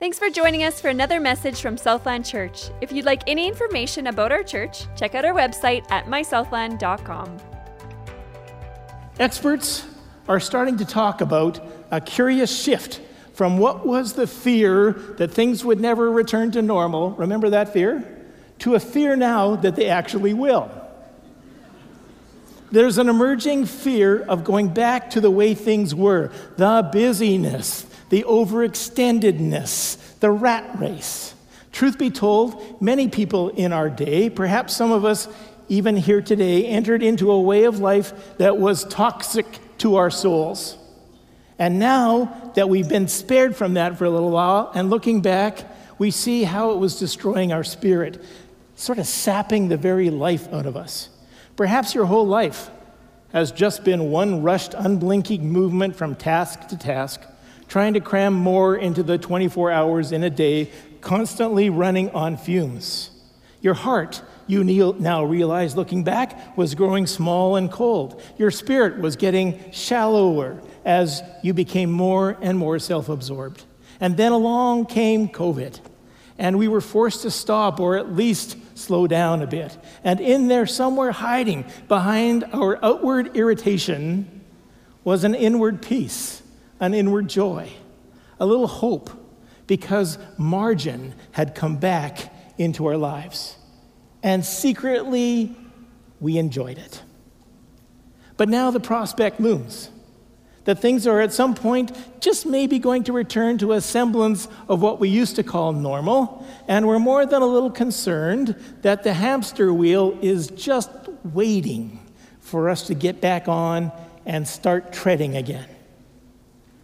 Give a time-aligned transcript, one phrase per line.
[0.00, 2.70] Thanks for joining us for another message from Southland Church.
[2.80, 7.36] If you'd like any information about our church, check out our website at mysouthland.com.
[9.18, 9.88] Experts
[10.28, 13.00] are starting to talk about a curious shift
[13.32, 18.24] from what was the fear that things would never return to normal, remember that fear?
[18.60, 20.70] To a fear now that they actually will.
[22.70, 28.24] There's an emerging fear of going back to the way things were the busyness, the
[28.24, 31.34] overextendedness, the rat race.
[31.72, 35.28] Truth be told, many people in our day, perhaps some of us
[35.68, 39.46] even here today, entered into a way of life that was toxic
[39.78, 40.78] to our souls.
[41.58, 45.64] And now that we've been spared from that for a little while, and looking back,
[45.98, 48.22] we see how it was destroying our spirit,
[48.76, 51.10] sort of sapping the very life out of us.
[51.56, 52.70] Perhaps your whole life
[53.32, 57.20] has just been one rushed, unblinking movement from task to task
[57.68, 63.10] trying to cram more into the 24 hours in a day, constantly running on fumes.
[63.60, 68.20] Your heart, you now realize looking back, was growing small and cold.
[68.38, 73.64] Your spirit was getting shallower as you became more and more self absorbed.
[74.00, 75.80] And then along came COVID,
[76.38, 79.76] and we were forced to stop or at least slow down a bit.
[80.04, 84.40] And in there, somewhere hiding behind our outward irritation,
[85.04, 86.42] was an inward peace
[86.80, 87.70] an inward joy,
[88.40, 89.10] a little hope,
[89.66, 93.56] because margin had come back into our lives.
[94.22, 95.54] And secretly,
[96.20, 97.02] we enjoyed it.
[98.36, 99.90] But now the prospect looms
[100.64, 104.82] that things are at some point just maybe going to return to a semblance of
[104.82, 109.14] what we used to call normal, and we're more than a little concerned that the
[109.14, 110.90] hamster wheel is just
[111.24, 111.98] waiting
[112.40, 113.90] for us to get back on
[114.26, 115.66] and start treading again.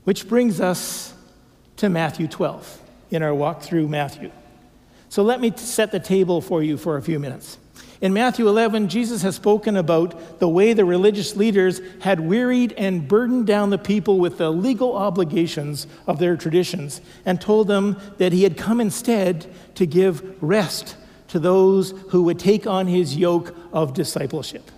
[0.05, 1.15] Which brings us
[1.77, 4.31] to Matthew 12 in our walk through Matthew.
[5.09, 7.59] So let me set the table for you for a few minutes.
[8.01, 13.09] In Matthew 11, Jesus has spoken about the way the religious leaders had wearied and
[13.09, 18.33] burdened down the people with the legal obligations of their traditions and told them that
[18.33, 20.97] he had come instead to give rest
[21.29, 24.71] to those who would take on his yoke of discipleship.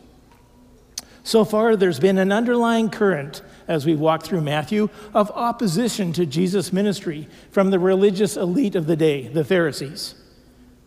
[1.25, 6.27] So far, there's been an underlying current as we walk through Matthew of opposition to
[6.27, 10.15] Jesus' ministry from the religious elite of the day, the Pharisees.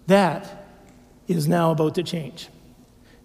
[0.07, 0.65] That
[1.27, 2.49] is now about to change.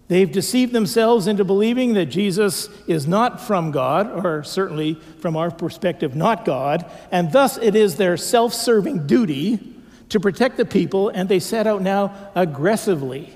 [0.07, 5.49] They've deceived themselves into believing that Jesus is not from God, or certainly from our
[5.49, 9.75] perspective, not God, and thus it is their self serving duty
[10.09, 13.33] to protect the people, and they set out now aggressively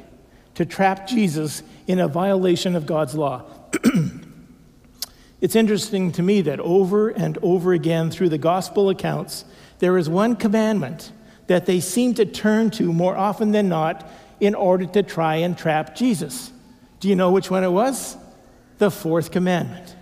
[0.53, 3.45] to trap Jesus in a violation of God's law.
[5.41, 9.45] It's interesting to me that over and over again through the gospel accounts,
[9.79, 11.11] there is one commandment
[11.47, 15.57] that they seem to turn to more often than not in order to try and
[15.57, 16.51] trap Jesus.
[16.99, 18.17] Do you know which one it was?
[18.77, 19.95] The fourth commandment.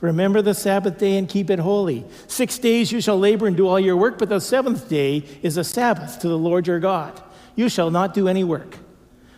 [0.00, 2.04] Remember the Sabbath day and keep it holy.
[2.26, 5.56] Six days you shall labor and do all your work, but the seventh day is
[5.56, 7.20] a Sabbath to the Lord your God.
[7.56, 8.76] You shall not do any work.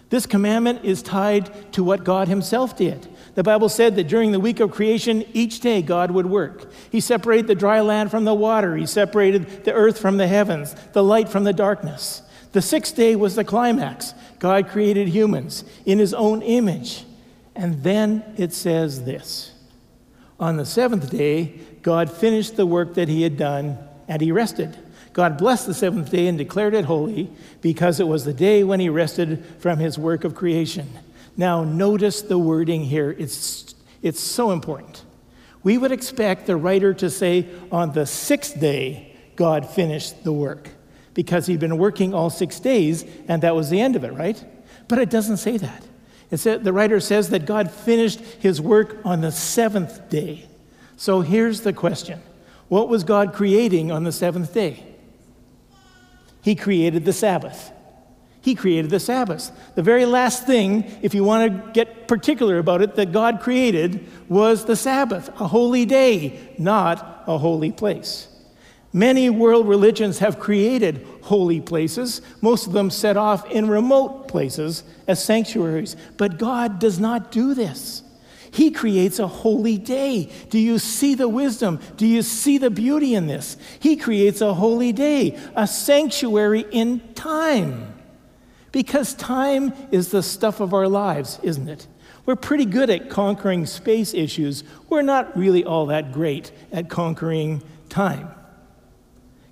[0.09, 3.09] This commandment is tied to what God Himself did.
[3.37, 6.73] The Bible said that during the week of creation, each day God would work.
[6.91, 10.75] He separated the dry land from the water, He separated the earth from the heavens,
[10.95, 12.23] the light from the darkness.
[12.53, 14.15] The sixth day was the climax.
[14.39, 17.05] God created humans in His own image.
[17.55, 19.53] And then it says this
[20.41, 23.77] On the seventh day, God finished the work that He had done,
[24.09, 24.79] and He rested.
[25.13, 27.31] God blessed the seventh day and declared it holy
[27.61, 30.91] because it was the day when He rested from His work of creation.
[31.37, 33.15] Now, notice the wording here.
[33.19, 35.05] It's, it's so important.
[35.63, 40.71] We would expect the writer to say, on the sixth day, God finished the work,
[41.13, 44.43] because he'd been working all six days, and that was the end of it, right?
[44.89, 45.85] But it doesn't say that.
[46.31, 50.47] It said, the writer says that God finished his work on the seventh day.
[50.97, 52.21] So here's the question
[52.69, 54.85] What was God creating on the seventh day?
[56.43, 57.73] He created the Sabbath.
[58.47, 59.51] He created the Sabbath.
[59.75, 64.07] The very last thing, if you want to get particular about it, that God created
[64.29, 68.29] was the Sabbath, a holy day, not a holy place.
[68.93, 74.85] Many world religions have created holy places, most of them set off in remote places
[75.09, 75.97] as sanctuaries.
[76.17, 78.05] But God does not do this.
[78.53, 80.31] He creates a holy day.
[80.51, 81.81] Do you see the wisdom?
[81.97, 83.57] Do you see the beauty in this?
[83.81, 87.96] He creates a holy day, a sanctuary in time.
[88.73, 91.87] Because time is the stuff of our lives, isn't it?
[92.27, 94.65] We're pretty good at conquering space issues.
[94.89, 98.29] We're not really all that great at conquering time.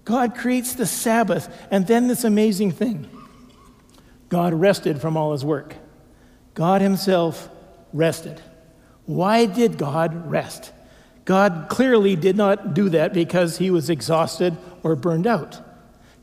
[0.04, 3.08] God creates the Sabbath, and then this amazing thing
[4.28, 5.76] God rested from all his work.
[6.54, 7.48] God himself
[7.92, 8.42] rested.
[9.06, 10.72] Why did God rest?
[11.24, 15.60] God clearly did not do that because he was exhausted or burned out.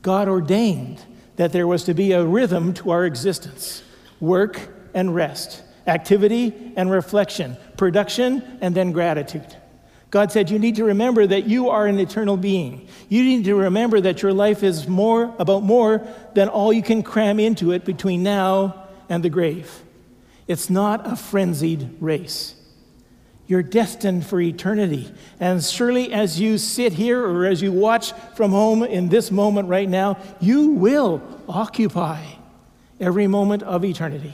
[0.01, 1.03] God ordained
[1.41, 3.81] that there was to be a rhythm to our existence
[4.19, 4.59] work
[4.93, 9.57] and rest, activity and reflection, production and then gratitude.
[10.11, 12.87] God said, You need to remember that you are an eternal being.
[13.09, 17.01] You need to remember that your life is more about more than all you can
[17.01, 19.81] cram into it between now and the grave.
[20.45, 22.53] It's not a frenzied race.
[23.51, 25.11] You're destined for eternity.
[25.37, 29.67] And surely, as you sit here or as you watch from home in this moment
[29.67, 32.23] right now, you will occupy
[32.97, 34.33] every moment of eternity.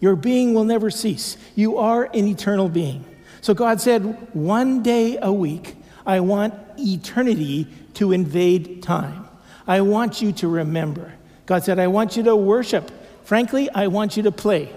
[0.00, 1.36] Your being will never cease.
[1.54, 3.04] You are an eternal being.
[3.42, 5.76] So God said, one day a week,
[6.06, 9.28] I want eternity to invade time.
[9.66, 11.12] I want you to remember.
[11.44, 12.90] God said, I want you to worship.
[13.24, 14.74] Frankly, I want you to play.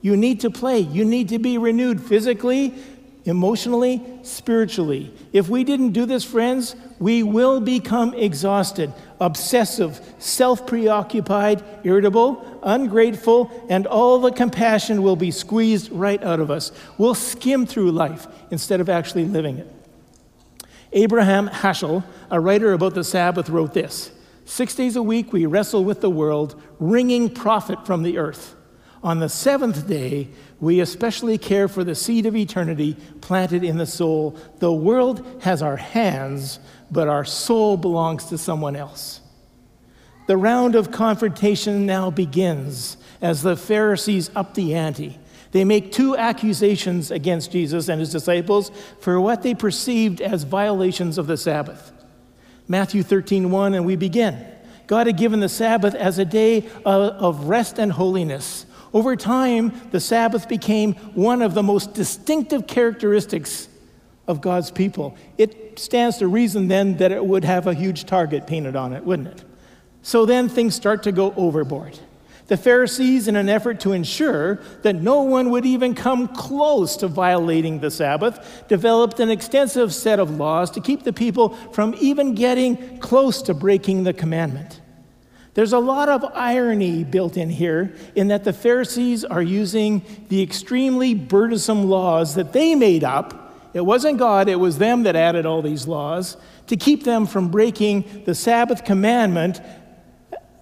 [0.00, 0.80] You need to play.
[0.80, 2.74] You need to be renewed physically,
[3.24, 5.12] emotionally, spiritually.
[5.32, 13.50] If we didn't do this, friends, we will become exhausted, obsessive, self preoccupied, irritable, ungrateful,
[13.68, 16.72] and all the compassion will be squeezed right out of us.
[16.98, 19.72] We'll skim through life instead of actually living it.
[20.92, 24.10] Abraham Heschel, a writer about the Sabbath, wrote this
[24.44, 28.56] Six days a week we wrestle with the world, wringing profit from the earth.
[29.02, 30.28] On the seventh day,
[30.60, 34.36] we especially care for the seed of eternity planted in the soul.
[34.60, 36.60] The world has our hands,
[36.90, 39.20] but our soul belongs to someone else.
[40.28, 45.18] The round of confrontation now begins as the Pharisees up the ante.
[45.50, 48.70] They make two accusations against Jesus and his disciples
[49.00, 51.92] for what they perceived as violations of the Sabbath.
[52.68, 54.46] Matthew 13, 1, and we begin.
[54.86, 60.00] God had given the Sabbath as a day of rest and holiness over time, the
[60.00, 63.68] Sabbath became one of the most distinctive characteristics
[64.28, 65.16] of God's people.
[65.38, 69.04] It stands to reason then that it would have a huge target painted on it,
[69.04, 69.44] wouldn't it?
[70.02, 71.98] So then things start to go overboard.
[72.48, 77.08] The Pharisees, in an effort to ensure that no one would even come close to
[77.08, 82.34] violating the Sabbath, developed an extensive set of laws to keep the people from even
[82.34, 84.81] getting close to breaking the commandment.
[85.54, 90.42] There's a lot of irony built in here in that the Pharisees are using the
[90.42, 93.54] extremely burdensome laws that they made up.
[93.74, 96.36] It wasn't God, it was them that added all these laws
[96.68, 99.60] to keep them from breaking the Sabbath commandment,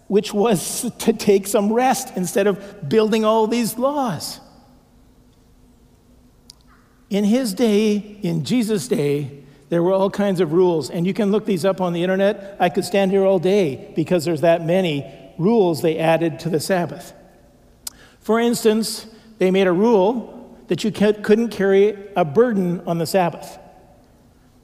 [0.08, 4.40] which was to take some rest instead of building all these laws.
[7.10, 9.39] In his day, in Jesus' day,
[9.70, 12.56] there were all kinds of rules, and you can look these up on the internet.
[12.60, 16.60] I could stand here all day because there's that many rules they added to the
[16.60, 17.14] Sabbath.
[18.18, 19.06] For instance,
[19.38, 23.58] they made a rule that you couldn't carry a burden on the Sabbath.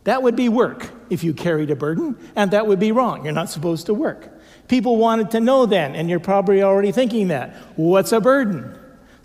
[0.05, 3.25] That would be work if you carried a burden, and that would be wrong.
[3.25, 4.29] You're not supposed to work.
[4.69, 7.55] People wanted to know then, and you're probably already thinking that.
[7.76, 8.76] What's a burden?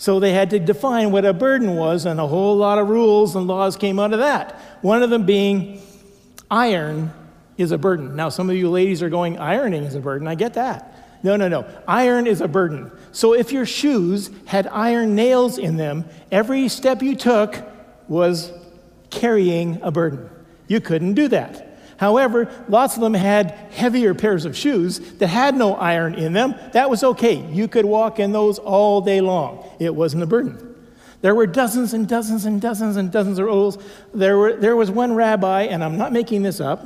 [0.02, 3.36] So they had to define what a burden was, and a whole lot of rules
[3.36, 4.60] and laws came out of that.
[4.82, 5.80] One of them being
[6.50, 7.14] iron
[7.56, 8.16] is a burden.
[8.16, 10.28] Now, some of you ladies are going, ironing is a burden.
[10.28, 11.22] I get that.
[11.22, 11.68] No, no, no.
[11.88, 12.92] Iron is a burden.
[13.12, 17.64] So if your shoes had iron nails in them, every step you took
[18.08, 18.52] was
[19.12, 20.32] carrying a burden.
[20.68, 21.71] You couldn't do that.
[22.02, 26.56] However, lots of them had heavier pairs of shoes that had no iron in them.
[26.72, 27.36] That was okay.
[27.52, 30.76] You could walk in those all day long, it wasn't a burden.
[31.22, 33.78] There were dozens and dozens and dozens and dozens of rules.
[34.16, 36.84] There, were, there was one rabbi, and I'm not making this up,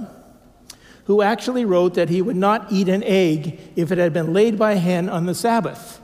[1.05, 4.59] who actually wrote that he would not eat an egg if it had been laid
[4.59, 6.01] by a hen on the Sabbath,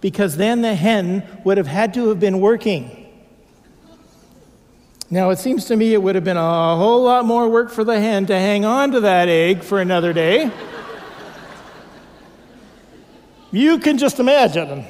[0.00, 3.01] because then the hen would have had to have been working.
[5.12, 7.84] Now, it seems to me it would have been a whole lot more work for
[7.84, 10.50] the hen to hang on to that egg for another day.
[13.50, 14.86] you can just imagine.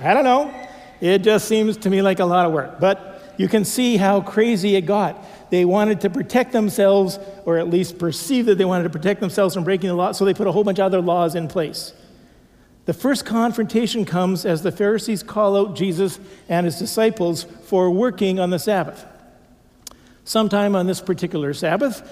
[0.00, 0.52] I don't know.
[1.00, 2.80] It just seems to me like a lot of work.
[2.80, 5.24] But you can see how crazy it got.
[5.48, 9.54] They wanted to protect themselves, or at least perceive that they wanted to protect themselves
[9.54, 11.92] from breaking the law, so they put a whole bunch of other laws in place.
[12.86, 16.18] The first confrontation comes as the Pharisees call out Jesus
[16.48, 19.06] and his disciples for working on the Sabbath.
[20.24, 22.02] Sometime on this particular Sabbath,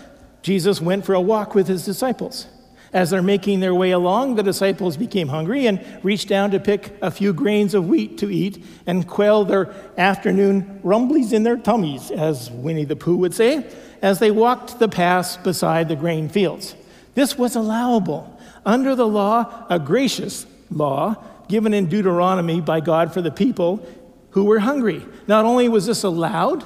[0.42, 2.46] Jesus went for a walk with his disciples.
[2.92, 6.96] As they're making their way along, the disciples became hungry and reached down to pick
[7.02, 12.10] a few grains of wheat to eat and quell their afternoon rumblies in their tummies,
[12.10, 13.66] as Winnie the Pooh would say,
[14.00, 16.74] as they walked the paths beside the grain fields.
[17.14, 18.38] This was allowable.
[18.64, 23.86] Under the law, a gracious law given in Deuteronomy by God for the people
[24.30, 25.04] who were hungry.
[25.26, 26.64] Not only was this allowed,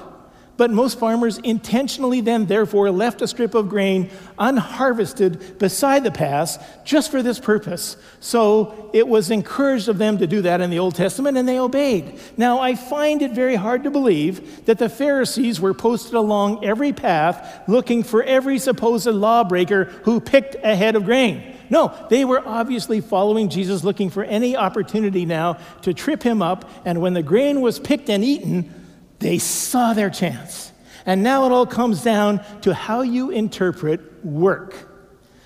[0.55, 6.59] but most farmers intentionally then, therefore, left a strip of grain unharvested beside the paths
[6.83, 7.97] just for this purpose.
[8.19, 11.59] So it was encouraged of them to do that in the Old Testament, and they
[11.59, 12.19] obeyed.
[12.37, 16.93] Now, I find it very hard to believe that the Pharisees were posted along every
[16.93, 21.55] path looking for every supposed lawbreaker who picked a head of grain.
[21.69, 26.69] No, they were obviously following Jesus, looking for any opportunity now to trip him up,
[26.85, 28.82] and when the grain was picked and eaten,
[29.23, 30.71] they saw their chance.
[31.05, 34.75] And now it all comes down to how you interpret work.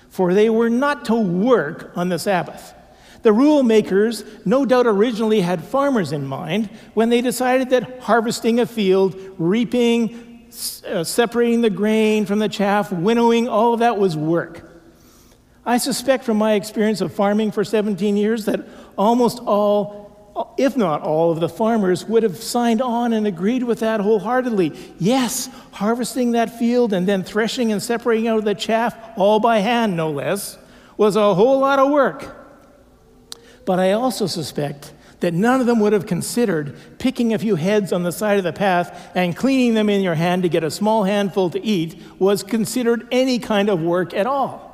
[0.08, 2.74] For they were not to work on the Sabbath.
[3.22, 8.60] The rule makers no doubt originally had farmers in mind when they decided that harvesting
[8.60, 10.48] a field, reaping,
[10.86, 14.64] uh, separating the grain from the chaff, winnowing, all of that was work.
[15.66, 18.66] I suspect from my experience of farming for 17 years that
[18.96, 20.07] almost all
[20.56, 24.72] if not all of the farmers would have signed on and agreed with that wholeheartedly.
[24.98, 29.96] Yes, harvesting that field and then threshing and separating out the chaff, all by hand,
[29.96, 30.58] no less,
[30.96, 32.36] was a whole lot of work.
[33.64, 37.92] But I also suspect that none of them would have considered picking a few heads
[37.92, 40.70] on the side of the path and cleaning them in your hand to get a
[40.70, 44.67] small handful to eat was considered any kind of work at all.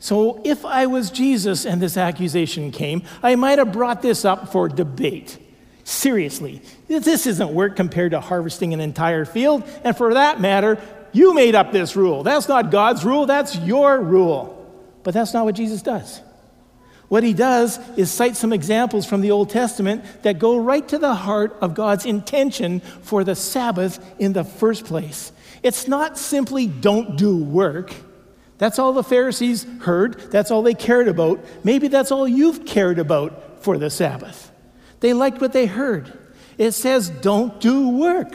[0.00, 4.52] So, if I was Jesus and this accusation came, I might have brought this up
[4.52, 5.38] for debate.
[5.82, 9.64] Seriously, this isn't work compared to harvesting an entire field.
[9.82, 10.78] And for that matter,
[11.12, 12.22] you made up this rule.
[12.22, 14.54] That's not God's rule, that's your rule.
[15.02, 16.20] But that's not what Jesus does.
[17.08, 20.98] What he does is cite some examples from the Old Testament that go right to
[20.98, 25.32] the heart of God's intention for the Sabbath in the first place.
[25.62, 27.94] It's not simply don't do work.
[28.58, 30.14] That's all the Pharisees heard.
[30.30, 31.44] That's all they cared about.
[31.64, 34.50] Maybe that's all you've cared about for the Sabbath.
[35.00, 36.12] They liked what they heard.
[36.58, 38.34] It says, don't do work.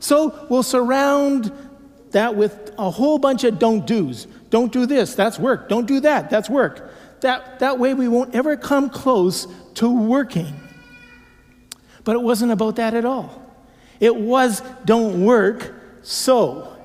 [0.00, 1.52] So we'll surround
[2.12, 4.26] that with a whole bunch of don't do's.
[4.48, 5.68] Don't do this, that's work.
[5.68, 6.90] Don't do that, that's work.
[7.20, 10.54] That, that way we won't ever come close to working.
[12.04, 13.44] But it wasn't about that at all.
[14.00, 16.77] It was don't work so.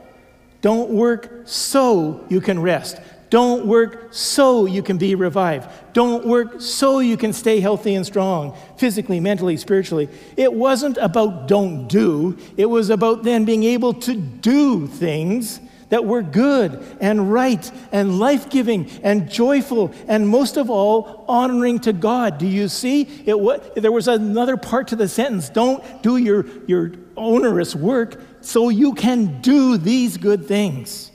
[0.63, 2.97] Don't work so you can rest.
[3.29, 5.69] Don't work so you can be revived.
[5.91, 10.07] Don't work so you can stay healthy and strong, physically, mentally, spiritually.
[10.37, 16.05] It wasn't about don't do, it was about then being able to do things that
[16.05, 21.93] were good and right and life giving and joyful and most of all, honoring to
[21.93, 22.37] God.
[22.37, 23.01] Do you see?
[23.25, 28.19] It, what, there was another part to the sentence don't do your, your onerous work
[28.41, 31.11] so you can do these good things.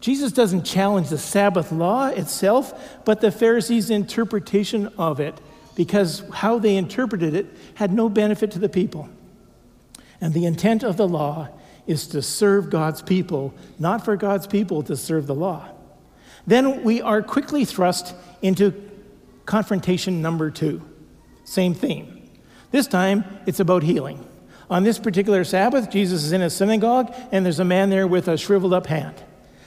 [0.00, 5.34] Jesus doesn't challenge the Sabbath law itself, but the Pharisees' interpretation of it,
[5.74, 9.08] because how they interpreted it had no benefit to the people.
[10.20, 11.48] And the intent of the law
[11.86, 15.68] is to serve God's people, not for God's people to serve the law.
[16.46, 18.72] Then we are quickly thrust into
[19.44, 20.82] confrontation number two.
[21.44, 22.28] Same theme.
[22.70, 24.26] This time, it's about healing.
[24.68, 28.26] On this particular Sabbath, Jesus is in a synagogue, and there's a man there with
[28.26, 29.22] a shriveled up hand.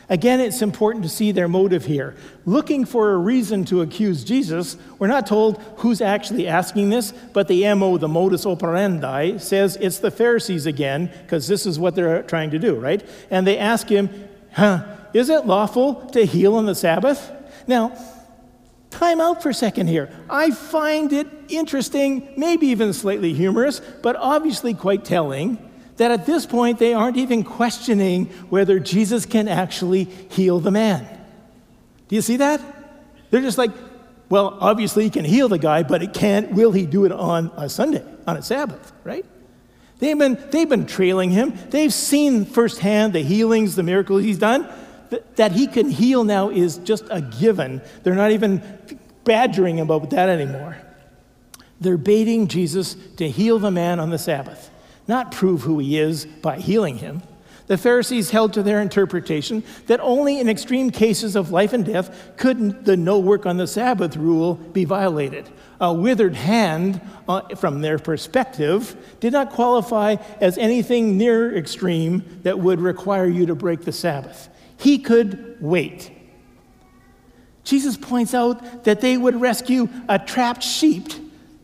[0.09, 2.15] Again, it's important to see their motive here.
[2.45, 7.47] Looking for a reason to accuse Jesus, we're not told who's actually asking this, but
[7.47, 12.23] the MO, the modus operandi, says it's the Pharisees again, because this is what they're
[12.23, 13.07] trying to do, right?
[13.29, 14.09] And they ask him,
[14.53, 17.31] huh, is it lawful to heal on the Sabbath?
[17.67, 17.95] Now,
[18.89, 20.09] time out for a second here.
[20.27, 25.68] I find it interesting, maybe even slightly humorous, but obviously quite telling,
[26.00, 31.08] that at this point they aren't even questioning whether Jesus can actually heal the man.
[32.08, 32.62] Do you see that?
[33.29, 33.72] They're just like,
[34.29, 37.51] well, obviously he can heal the guy, but it can't, will he do it on
[37.56, 39.25] a Sunday, on a Sabbath, right?
[40.00, 41.53] They've been, they've been trailing him.
[41.70, 44.68] They've seen firsthand the healings, the miracles he's done
[45.36, 47.82] that he can heal now is just a given.
[48.03, 48.62] They're not even
[49.24, 50.77] badgering him about that anymore.
[51.82, 54.70] They're baiting Jesus to heal the man on the Sabbath,
[55.09, 57.21] not prove who he is by healing him.
[57.67, 62.33] The Pharisees held to their interpretation that only in extreme cases of life and death
[62.35, 65.47] could the no work on the Sabbath rule be violated.
[65.79, 72.57] A withered hand, uh, from their perspective, did not qualify as anything near extreme that
[72.57, 74.49] would require you to break the Sabbath.
[74.77, 76.11] He could wait.
[77.63, 81.07] Jesus points out that they would rescue a trapped sheep,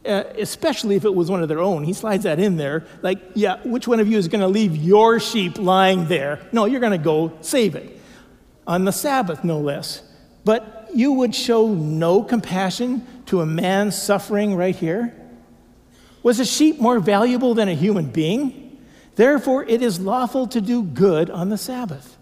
[0.05, 1.83] uh, especially if it was one of their own.
[1.83, 2.85] He slides that in there.
[3.01, 6.39] Like, yeah, which one of you is going to leave your sheep lying there?
[6.51, 7.99] No, you're going to go save it.
[8.67, 10.01] on the Sabbath, no less.
[10.43, 15.13] But you would show no compassion to a man suffering right here?
[16.23, 18.81] Was a sheep more valuable than a human being?
[19.15, 22.14] Therefore, it is lawful to do good on the Sabbath.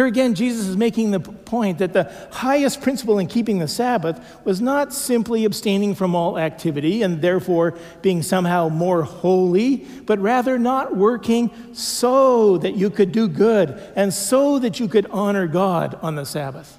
[0.00, 4.18] Here again, Jesus is making the point that the highest principle in keeping the Sabbath
[4.46, 9.76] was not simply abstaining from all activity and therefore being somehow more holy,
[10.06, 15.04] but rather not working so that you could do good and so that you could
[15.10, 16.78] honor God on the Sabbath.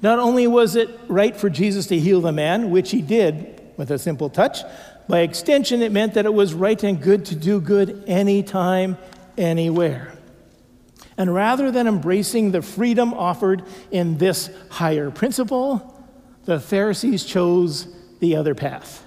[0.00, 3.90] Not only was it right for Jesus to heal the man, which he did with
[3.90, 4.60] a simple touch,
[5.06, 8.96] by extension, it meant that it was right and good to do good anytime,
[9.36, 10.14] anywhere.
[11.20, 16.02] And rather than embracing the freedom offered in this higher principle,
[16.46, 17.86] the Pharisees chose
[18.20, 19.04] the other path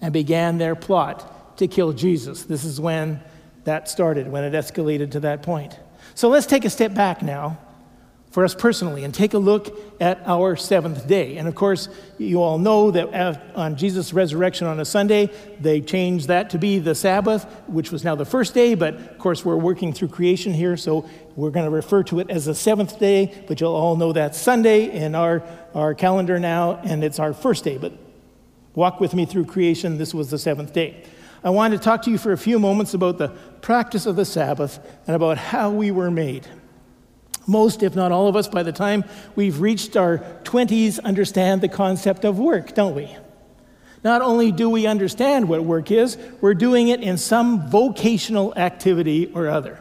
[0.00, 2.44] and began their plot to kill Jesus.
[2.44, 3.20] This is when
[3.64, 5.78] that started, when it escalated to that point.
[6.14, 7.58] So let's take a step back now
[8.34, 11.36] for us personally and take a look at our seventh day.
[11.36, 11.88] And of course,
[12.18, 16.80] you all know that on Jesus' resurrection on a Sunday, they changed that to be
[16.80, 20.52] the Sabbath, which was now the first day, but of course, we're working through creation
[20.52, 23.94] here, so we're going to refer to it as the seventh day, but you'll all
[23.94, 27.78] know that's Sunday in our, our calendar now, and it's our first day.
[27.78, 27.92] But
[28.74, 31.04] walk with me through creation, this was the seventh day.
[31.44, 33.28] I wanted to talk to you for a few moments about the
[33.60, 36.48] practice of the Sabbath and about how we were made.
[37.46, 39.04] Most, if not all of us, by the time
[39.36, 43.14] we've reached our 20s, understand the concept of work, don't we?
[44.02, 49.30] Not only do we understand what work is, we're doing it in some vocational activity
[49.34, 49.80] or other.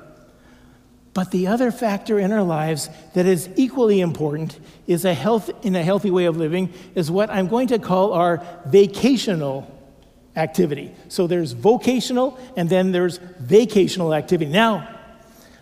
[1.14, 5.76] But the other factor in our lives that is equally important is a health in
[5.76, 9.70] a healthy way of living is what I'm going to call our vacational
[10.36, 10.92] activity.
[11.10, 14.50] So there's vocational and then there's vacational activity.
[14.52, 14.88] Now,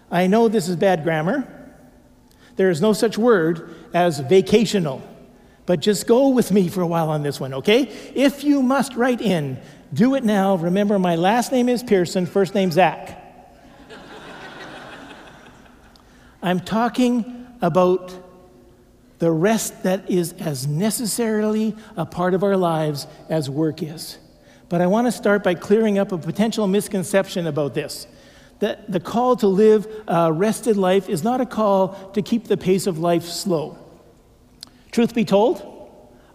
[0.09, 1.60] I know this is bad grammar.
[2.55, 5.01] There is no such word as vacational.
[5.65, 7.83] But just go with me for a while on this one, okay?
[8.15, 9.59] If you must write in,
[9.93, 10.55] do it now.
[10.55, 13.17] Remember, my last name is Pearson, first name Zach.
[16.41, 18.13] I'm talking about
[19.19, 24.17] the rest that is as necessarily a part of our lives as work is.
[24.67, 28.07] But I want to start by clearing up a potential misconception about this
[28.61, 32.57] that the call to live a rested life is not a call to keep the
[32.57, 33.77] pace of life slow.
[34.91, 35.67] Truth be told,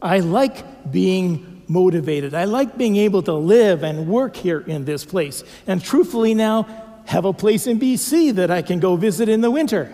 [0.03, 2.35] I like being motivated.
[2.35, 5.43] I like being able to live and work here in this place.
[5.67, 6.67] And truthfully, now,
[7.07, 9.93] have a place in BC that I can go visit in the winter.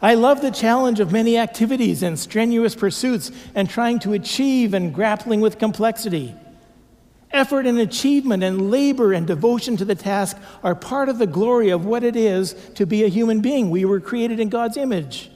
[0.00, 4.92] I love the challenge of many activities and strenuous pursuits and trying to achieve and
[4.92, 6.34] grappling with complexity.
[7.32, 11.70] Effort and achievement and labor and devotion to the task are part of the glory
[11.70, 13.70] of what it is to be a human being.
[13.70, 15.30] We were created in God's image.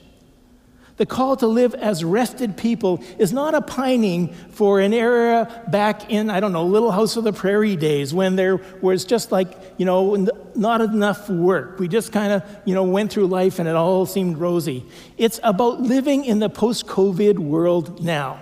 [0.97, 6.11] The call to live as rested people is not a pining for an era back
[6.11, 9.55] in, I don't know, Little House of the Prairie days when there was just like,
[9.77, 11.79] you know, not enough work.
[11.79, 14.85] We just kind of, you know, went through life and it all seemed rosy.
[15.19, 18.41] It's about living in the post COVID world now.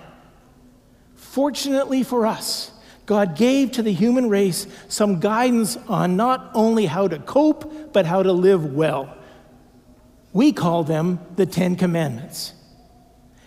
[1.14, 2.70] Fortunately for us,
[3.06, 8.04] God gave to the human race some guidance on not only how to cope, but
[8.04, 9.16] how to live well.
[10.32, 12.52] We call them the Ten Commandments.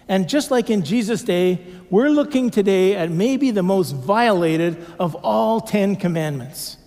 [0.08, 5.14] And just like in Jesus' day, we're looking today at maybe the most violated of
[5.16, 6.78] all Ten Commandments.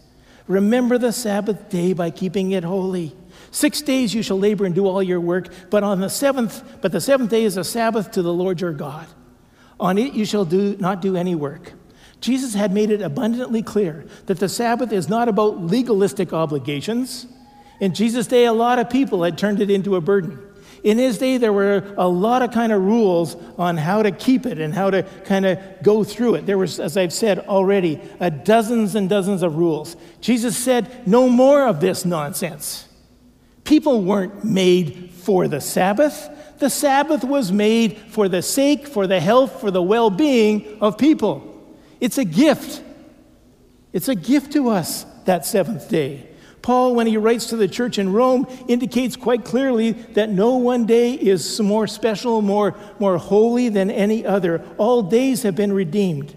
[0.48, 3.14] Remember the Sabbath day by keeping it holy.
[3.52, 6.90] Six days you shall labor and do all your work, but on the seventh, but
[6.90, 9.06] the seventh day is a Sabbath to the Lord your God.
[9.78, 11.74] On it you shall do not do any work.
[12.22, 17.26] Jesus had made it abundantly clear that the Sabbath is not about legalistic obligations.
[17.80, 20.38] In Jesus' day, a lot of people had turned it into a burden.
[20.84, 24.46] In his day, there were a lot of kind of rules on how to keep
[24.46, 26.46] it and how to kind of go through it.
[26.46, 28.00] There was, as I've said already,
[28.44, 29.96] dozens and dozens of rules.
[30.20, 32.88] Jesus said, No more of this nonsense.
[33.64, 36.28] People weren't made for the Sabbath.
[36.58, 40.98] The Sabbath was made for the sake, for the health, for the well being of
[40.98, 41.51] people.
[42.02, 42.82] It's a gift.
[43.92, 46.28] It's a gift to us, that seventh day.
[46.60, 50.84] Paul, when he writes to the church in Rome, indicates quite clearly that no one
[50.84, 54.64] day is more special, more, more holy than any other.
[54.78, 56.34] All days have been redeemed.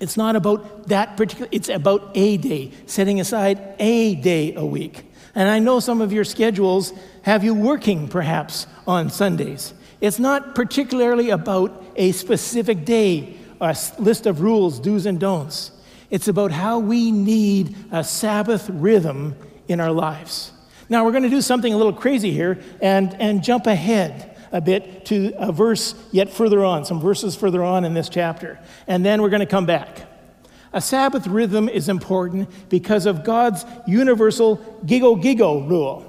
[0.00, 5.04] It's not about that particular, it's about a day, setting aside a day a week.
[5.34, 9.74] And I know some of your schedules have you working perhaps on Sundays.
[10.00, 15.72] It's not particularly about a specific day a list of rules, do's and don'ts.
[16.10, 19.36] It's about how we need a Sabbath rhythm
[19.68, 20.52] in our lives.
[20.88, 24.60] Now, we're going to do something a little crazy here and, and jump ahead a
[24.60, 28.58] bit to a verse yet further on, some verses further on in this chapter.
[28.88, 30.08] And then we're going to come back.
[30.72, 36.06] A Sabbath rhythm is important because of God's universal gigo gigo rule.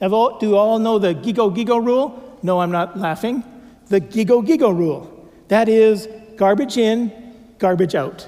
[0.00, 2.38] All, do you all know the gigo gigo rule?
[2.42, 3.44] No, I'm not laughing.
[3.86, 5.28] The gigo gigo rule.
[5.48, 6.08] That is
[6.40, 7.12] garbage in,
[7.58, 8.26] garbage out.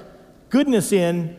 [0.51, 1.35] Goodness in,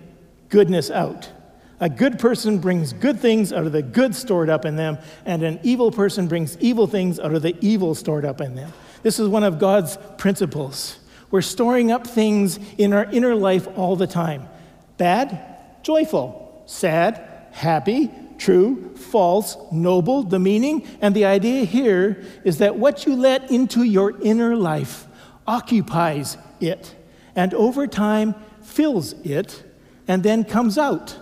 [0.48, 1.30] goodness out.
[1.78, 5.44] A good person brings good things out of the good stored up in them, and
[5.44, 8.72] an evil person brings evil things out of the evil stored up in them.
[9.04, 10.98] This is one of God's principles.
[11.30, 14.48] We're storing up things in our inner life all the time
[14.96, 20.88] bad, joyful, sad, happy, true, false, noble, the meaning.
[21.00, 25.06] And the idea here is that what you let into your inner life
[25.46, 26.94] occupies it,
[27.34, 29.62] and over time fills it,
[30.08, 31.18] and then comes out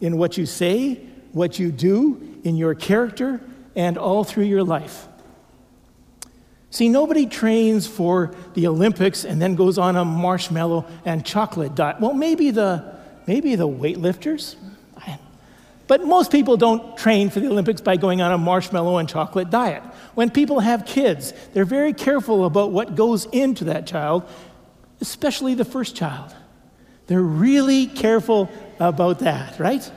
[0.00, 0.94] in what you say,
[1.32, 3.40] what you do, in your character,
[3.76, 5.06] and all through your life.
[6.70, 12.00] See, nobody trains for the Olympics and then goes on a marshmallow and chocolate diet.
[12.00, 14.54] Well, maybe the, maybe the weightlifters,
[15.90, 19.50] but most people don't train for the Olympics by going on a marshmallow and chocolate
[19.50, 19.82] diet.
[20.14, 24.22] When people have kids, they're very careful about what goes into that child,
[25.00, 26.32] especially the first child.
[27.08, 28.48] They're really careful
[28.78, 29.90] about that, right?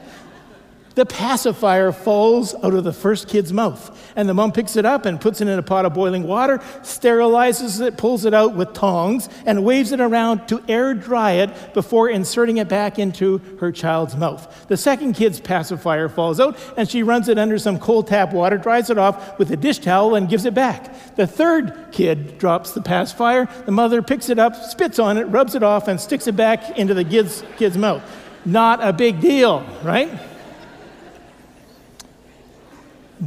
[0.95, 4.11] The pacifier falls out of the first kid's mouth.
[4.15, 6.59] And the mom picks it up and puts it in a pot of boiling water,
[6.81, 11.73] sterilizes it, pulls it out with tongs, and waves it around to air dry it
[11.73, 14.67] before inserting it back into her child's mouth.
[14.67, 18.57] The second kid's pacifier falls out, and she runs it under some cold tap water,
[18.57, 21.15] dries it off with a dish towel, and gives it back.
[21.15, 23.47] The third kid drops the pacifier.
[23.65, 26.77] The mother picks it up, spits on it, rubs it off, and sticks it back
[26.77, 28.03] into the kid's, kid's mouth.
[28.45, 30.11] Not a big deal, right?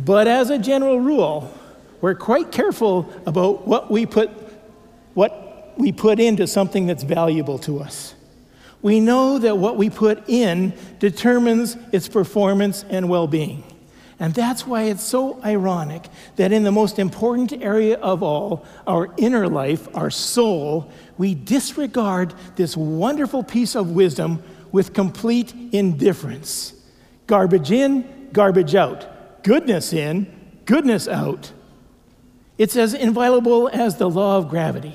[0.05, 1.51] But as a general rule,
[2.03, 4.31] we're quite careful about what we put,
[5.15, 8.15] what we put into something that's valuable to us.
[8.83, 13.65] We know that what we put in determines its performance and well being.
[14.21, 16.07] And that's why it's so ironic
[16.37, 22.35] that in the most important area of all, our inner life, our soul, we disregard
[22.57, 26.75] this wonderful piece of wisdom with complete indifference.
[27.27, 29.16] Garbage in, garbage out
[29.47, 30.27] goodness in,
[30.65, 31.53] goodness out.
[32.59, 34.93] It's as inviolable as the law of gravity.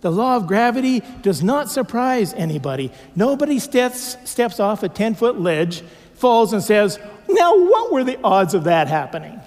[0.00, 2.90] The law of gravity does not surprise anybody.
[3.14, 5.84] Nobody steps, steps off a 10 foot ledge,
[6.14, 9.40] falls, and says, Now, what were the odds of that happening?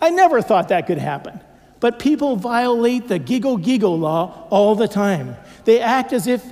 [0.00, 1.38] I never thought that could happen.
[1.78, 5.36] But people violate the giggle giggle law all the time.
[5.66, 6.42] They act as if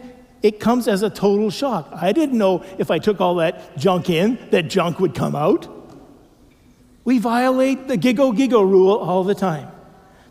[0.43, 1.89] it comes as a total shock.
[1.91, 5.74] I didn't know if I took all that junk in, that junk would come out.
[7.05, 9.71] We violate the gigo gigo rule all the time.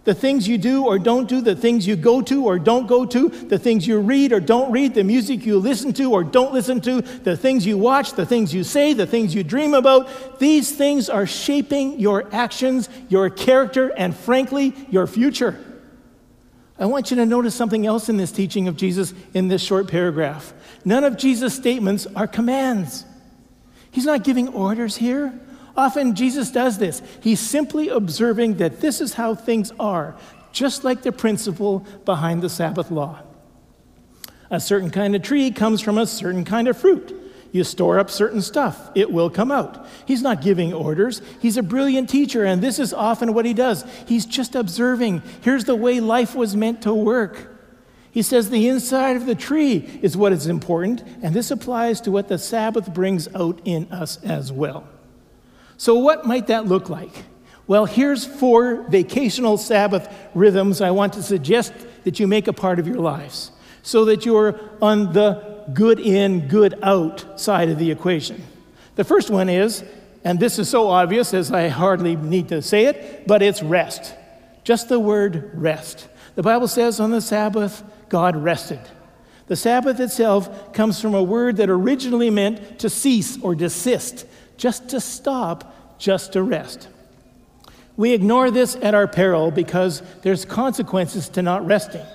[0.06, 3.06] The things you do or don't do, the things you go to or don't go
[3.06, 6.52] to, the things you read or don't read, the music you listen to or don't
[6.54, 10.40] listen to, the things you watch, the things you say, the things you dream about,
[10.40, 15.58] these things are shaping your actions, your character, and frankly, your future.
[16.78, 19.88] I want you to notice something else in this teaching of Jesus in this short
[19.88, 20.54] paragraph.
[20.84, 23.06] None of Jesus' statements are commands.
[23.90, 25.40] He's not giving orders here.
[25.76, 27.02] Often Jesus does this.
[27.22, 30.16] He's simply observing that this is how things are,
[30.52, 33.20] just like the principle behind the Sabbath law.
[34.52, 37.20] A certain kind of tree comes from a certain kind of fruit.
[37.52, 39.86] You store up certain stuff, it will come out.
[40.08, 41.22] He's not giving orders.
[41.40, 43.86] He's a brilliant teacher, and this is often what he does.
[44.08, 45.22] He's just observing.
[45.42, 47.52] Here's the way life was meant to work.
[48.10, 52.12] He says the inside of the tree is what is important, and this applies to
[52.12, 54.88] what the Sabbath brings out in us as well.
[55.84, 57.12] So, what might that look like?
[57.68, 61.74] Well, here's four vacational Sabbath rhythms I want to suggest
[62.06, 66.48] that you make a part of your lives so that you're on the good in,
[66.48, 68.42] good out side of the equation.
[68.96, 69.84] The first one is,
[70.24, 74.16] and this is so obvious as I hardly need to say it, but it's rest.
[74.64, 76.08] Just the word rest.
[76.36, 78.80] The Bible says on the Sabbath, God rested.
[79.48, 84.26] The Sabbath itself comes from a word that originally meant to cease or desist,
[84.64, 86.88] just to stop just to rest.
[87.98, 92.06] We ignore this at our peril because there's consequences to not resting.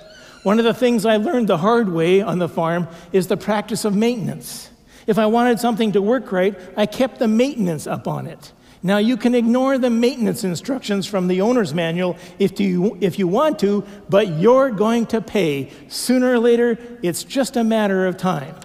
[0.41, 3.85] One of the things I learned the hard way on the farm is the practice
[3.85, 4.71] of maintenance.
[5.05, 8.51] If I wanted something to work right, I kept the maintenance up on it.
[8.81, 13.27] Now, you can ignore the maintenance instructions from the owner's manual if you, if you
[13.27, 15.69] want to, but you're going to pay.
[15.87, 18.55] Sooner or later, it's just a matter of time.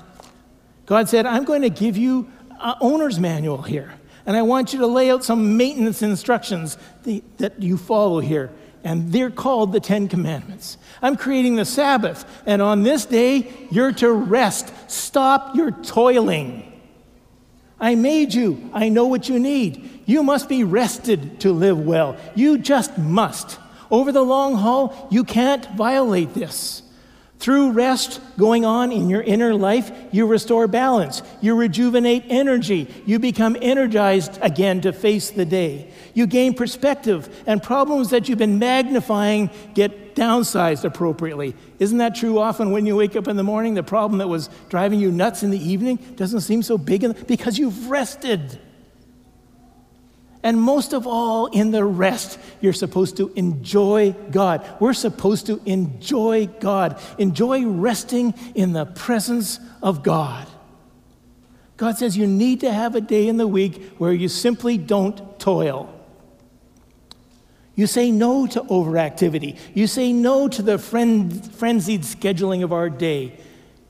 [0.87, 2.31] God said, I'm going to give you
[2.65, 3.95] an owner's manual here.
[4.27, 8.51] And I want you to lay out some maintenance instructions that you follow here.
[8.83, 10.79] And they're called the Ten Commandments.
[11.01, 12.25] I'm creating the Sabbath.
[12.47, 14.73] And on this day, you're to rest.
[14.91, 16.71] Stop your toiling.
[17.81, 18.71] I made you.
[18.73, 20.03] I know what you need.
[20.07, 22.17] You must be rested to live well.
[22.35, 23.59] You just must.
[23.91, 26.83] Over the long haul, you can't violate this.
[27.45, 33.19] Through rest going on in your inner life, you restore balance, you rejuvenate energy, you
[33.19, 35.91] become energized again to face the day.
[36.15, 41.55] You gain perspective, and problems that you've been magnifying get downsized appropriately.
[41.79, 43.75] Isn't that true often when you wake up in the morning?
[43.75, 47.59] The problem that was driving you nuts in the evening doesn't seem so big because
[47.59, 48.59] you've rested.
[50.45, 54.65] And most of all, in the rest, you're supposed to enjoy God.
[54.79, 60.47] We're supposed to enjoy God, enjoy resting in the presence of God.
[61.79, 65.41] God says you need to have a day in the week where you simply don't
[65.41, 65.91] toil.
[67.75, 69.59] You say no to overactivity.
[69.73, 73.41] You say no to the frenzied scheduling of our day.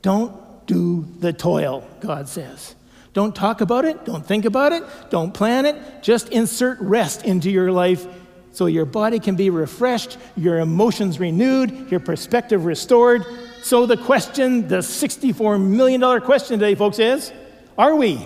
[0.03, 2.77] Don't do the toil, God says.
[3.15, 6.03] Don't talk about it, don't think about it, don't plan it.
[6.03, 8.07] Just insert rest into your life
[8.51, 13.25] so your body can be refreshed, your emotions renewed, your perspective restored.
[13.63, 17.33] So, the question, the $64 million question today, folks, is
[17.79, 18.21] Are we?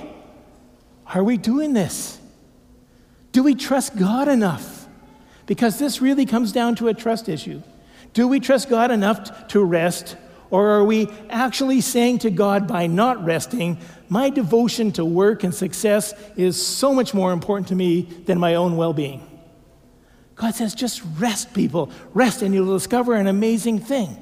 [1.07, 2.19] Are we doing this?
[3.33, 4.87] Do we trust God enough?
[5.45, 7.63] Because this really comes down to a trust issue.
[8.15, 10.17] Do we trust God enough to rest
[10.51, 15.55] or are we actually saying to God by not resting, my devotion to work and
[15.55, 19.25] success is so much more important to me than my own well being?
[20.35, 21.91] God says, just rest, people.
[22.15, 24.17] Rest, and you'll discover an amazing thing.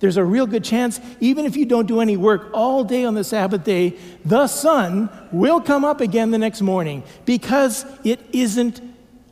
[0.00, 3.14] There's a real good chance, even if you don't do any work all day on
[3.14, 8.80] the Sabbath day, the sun will come up again the next morning because it isn't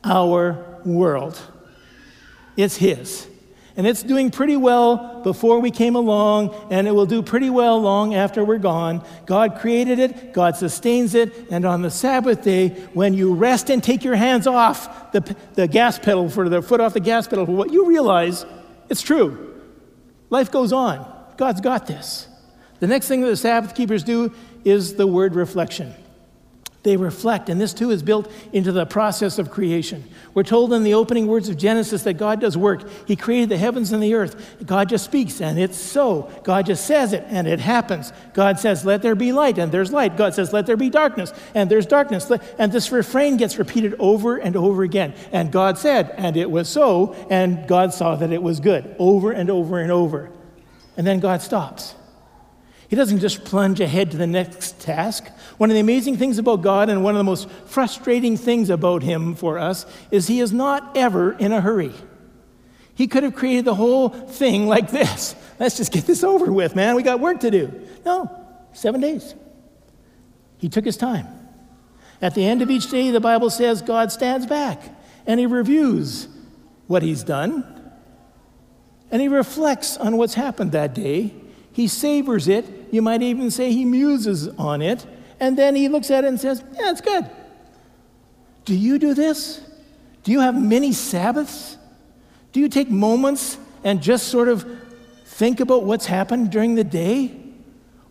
[0.05, 1.41] our world,
[2.57, 3.27] it's His.
[3.77, 7.81] And it's doing pretty well before we came along, and it will do pretty well
[7.81, 9.05] long after we're gone.
[9.27, 13.83] God created it, God sustains it, and on the Sabbath day, when you rest and
[13.83, 17.47] take your hands off the, the gas pedal for the foot off the gas pedal,
[17.47, 18.45] for what you realize
[18.89, 19.63] it's true.
[20.31, 21.07] Life goes on.
[21.37, 22.29] God's got this.
[22.81, 24.33] The next thing that the Sabbath keepers do
[24.65, 25.95] is the word reflection.
[26.83, 30.03] They reflect, and this too is built into the process of creation.
[30.33, 32.89] We're told in the opening words of Genesis that God does work.
[33.07, 34.65] He created the heavens and the earth.
[34.65, 36.31] God just speaks, and it's so.
[36.43, 38.15] God just says it, and it happens.
[38.33, 40.17] God says, Let there be light, and there's light.
[40.17, 42.33] God says, Let there be darkness, and there's darkness.
[42.59, 45.13] And this refrain gets repeated over and over again.
[45.33, 49.33] And God said, and it was so, and God saw that it was good, over
[49.33, 50.31] and over and over.
[50.97, 51.95] And then God stops.
[52.89, 55.29] He doesn't just plunge ahead to the next task.
[55.61, 59.03] One of the amazing things about God and one of the most frustrating things about
[59.03, 61.93] Him for us is He is not ever in a hurry.
[62.95, 65.35] He could have created the whole thing like this.
[65.61, 66.95] Let's just get this over with, man.
[66.95, 67.87] We got work to do.
[68.07, 68.31] No,
[68.73, 69.35] seven days.
[70.57, 71.27] He took his time.
[72.23, 74.83] At the end of each day, the Bible says God stands back
[75.27, 76.27] and He reviews
[76.87, 77.93] what He's done
[79.11, 81.35] and He reflects on what's happened that day
[81.73, 82.67] he savors it.
[82.91, 85.07] You might even say he muses on it.
[85.41, 87.29] And then he looks at it and says, Yeah, it's good.
[88.67, 89.61] Do you do this?
[90.23, 91.79] Do you have many Sabbaths?
[92.53, 94.67] Do you take moments and just sort of
[95.25, 97.37] think about what's happened during the day?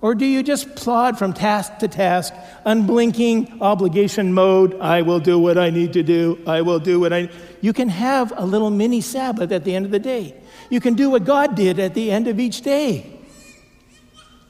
[0.02, 2.34] Or do you just plod from task to task,
[2.66, 4.80] unblinking obligation mode?
[4.80, 6.42] I will do what I need to do.
[6.48, 7.30] I will do what I.
[7.60, 10.36] You can have a little mini Sabbath at the end of the day.
[10.70, 13.20] You can do what God did at the end of each day.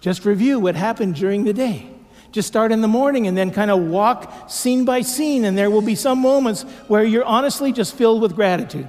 [0.02, 1.90] Just review what happened during the day.
[2.32, 5.72] Just start in the morning and then kind of walk scene by scene, and there
[5.72, 8.88] will be some moments where you're honestly just filled with gratitude.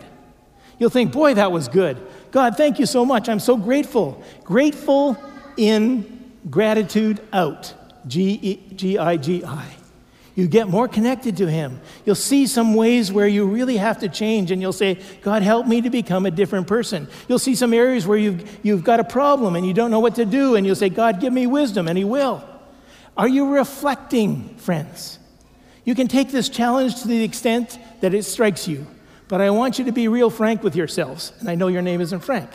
[0.79, 1.99] You'll think, boy, that was good.
[2.31, 3.29] God, thank you so much.
[3.29, 4.23] I'm so grateful.
[4.45, 5.17] Grateful
[5.57, 7.75] in gratitude out.
[8.07, 9.67] G I G I.
[10.35, 11.81] You get more connected to Him.
[12.07, 15.67] You'll see some ways where you really have to change, and you'll say, God, help
[15.67, 17.09] me to become a different person.
[17.29, 20.15] You'll see some areas where you've, you've got a problem and you don't know what
[20.15, 22.43] to do, and you'll say, God, give me wisdom, and He will.
[23.17, 25.19] Are you reflecting, friends?
[25.85, 28.87] You can take this challenge to the extent that it strikes you,
[29.29, 32.01] but I want you to be real frank with yourselves, and I know your name
[32.01, 32.51] isn't Frank.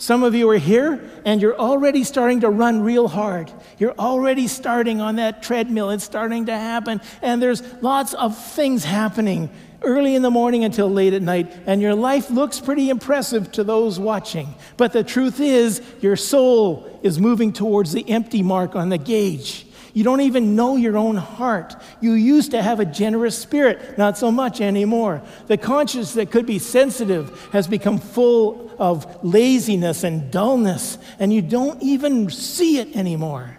[0.00, 3.52] Some of you are here and you're already starting to run real hard.
[3.78, 5.90] You're already starting on that treadmill.
[5.90, 7.00] It's starting to happen.
[7.20, 9.50] And there's lots of things happening
[9.82, 11.52] early in the morning until late at night.
[11.66, 14.54] And your life looks pretty impressive to those watching.
[14.76, 19.66] But the truth is, your soul is moving towards the empty mark on the gauge.
[19.94, 21.74] You don't even know your own heart.
[22.00, 25.22] You used to have a generous spirit, not so much anymore.
[25.46, 31.42] The conscience that could be sensitive has become full of laziness and dullness, and you
[31.42, 33.58] don't even see it anymore.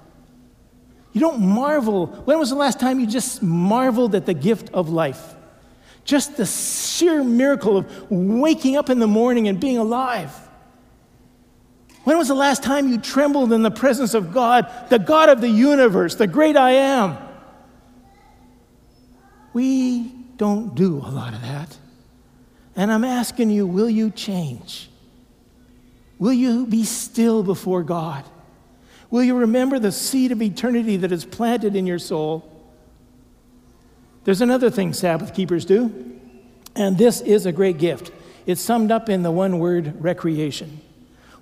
[1.11, 2.07] You don't marvel.
[2.07, 5.35] When was the last time you just marveled at the gift of life?
[6.05, 10.33] Just the sheer miracle of waking up in the morning and being alive.
[12.03, 15.41] When was the last time you trembled in the presence of God, the God of
[15.41, 17.17] the universe, the great I am?
[19.53, 21.77] We don't do a lot of that.
[22.75, 24.89] And I'm asking you, will you change?
[26.17, 28.23] Will you be still before God?
[29.09, 32.49] Will you remember the seed of eternity that is planted in your soul?
[34.23, 36.19] There's another thing Sabbath keepers do,
[36.75, 38.11] and this is a great gift.
[38.45, 40.81] It's summed up in the one word recreation.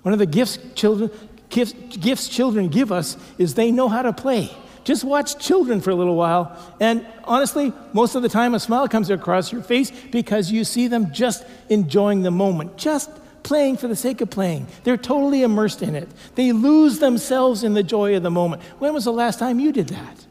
[0.08, 1.10] One of the gifts children,
[1.50, 4.50] gifts, gifts children give us is they know how to play.
[4.82, 8.88] Just watch children for a little while, and honestly, most of the time a smile
[8.88, 13.10] comes across your face because you see them just enjoying the moment, just
[13.42, 14.66] playing for the sake of playing.
[14.82, 16.08] They're totally immersed in it.
[16.36, 18.62] They lose themselves in the joy of the moment.
[18.78, 20.26] When was the last time you did that?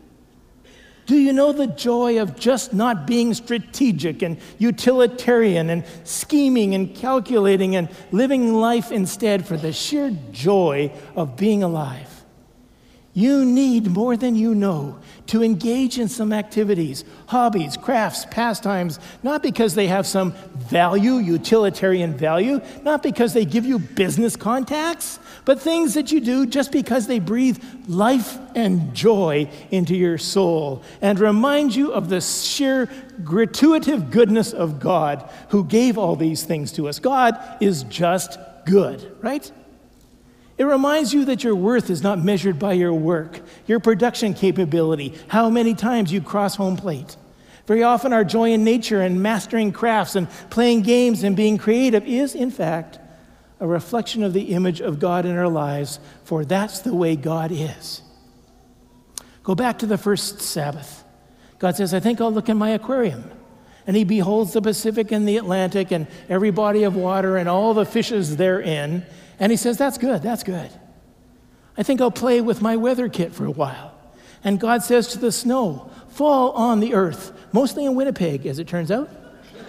[1.08, 6.94] Do you know the joy of just not being strategic and utilitarian and scheming and
[6.94, 12.17] calculating and living life instead for the sheer joy of being alive?
[13.18, 19.42] You need more than you know to engage in some activities, hobbies, crafts, pastimes, not
[19.42, 25.60] because they have some value, utilitarian value, not because they give you business contacts, but
[25.60, 31.20] things that you do just because they breathe life and joy into your soul and
[31.20, 32.88] remind you of the sheer
[33.24, 37.00] gratuitive goodness of God who gave all these things to us.
[37.00, 39.52] God is just good, right?
[40.58, 45.14] It reminds you that your worth is not measured by your work, your production capability,
[45.28, 47.16] how many times you cross home plate.
[47.68, 52.06] Very often, our joy in nature and mastering crafts and playing games and being creative
[52.08, 52.98] is, in fact,
[53.60, 57.52] a reflection of the image of God in our lives, for that's the way God
[57.52, 58.02] is.
[59.44, 61.04] Go back to the first Sabbath.
[61.60, 63.30] God says, I think I'll look in my aquarium.
[63.86, 67.74] And he beholds the Pacific and the Atlantic and every body of water and all
[67.74, 69.06] the fishes therein.
[69.40, 70.70] And he says, That's good, that's good.
[71.78, 73.94] I think I'll play with my weather kit for a while.
[74.44, 78.68] And God says to the snow, Fall on the earth, mostly in Winnipeg, as it
[78.68, 79.10] turns out.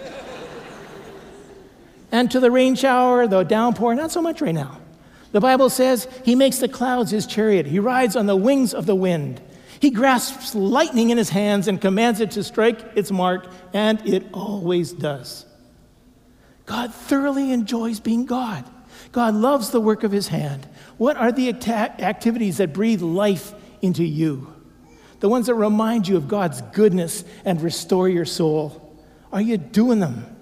[2.11, 4.79] and to the rain shower, the downpour, not so much right now.
[5.31, 8.85] The Bible says he makes the clouds his chariot, he rides on the wings of
[8.85, 9.41] the wind.
[9.79, 14.25] He grasps lightning in his hands and commands it to strike its mark, and it
[14.33, 15.45] always does.
[16.65, 18.69] God thoroughly enjoys being God.
[19.11, 20.67] God loves the work of his hand.
[20.97, 24.53] What are the activities that breathe life into you?
[25.19, 28.97] The ones that remind you of God's goodness and restore your soul.
[29.31, 30.35] Are you doing them?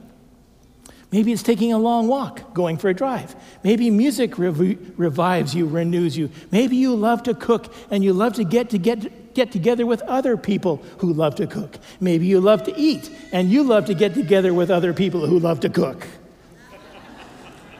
[1.09, 3.33] Maybe it's taking a long walk, going for a drive.
[3.63, 6.29] Maybe music rev- revives you, renews you.
[6.51, 10.01] Maybe you love to cook and you love to get, to get, get together with
[10.01, 11.77] other people who love to cook.
[12.01, 15.39] Maybe you love to eat and you love to get together with other people who
[15.39, 16.05] love to cook.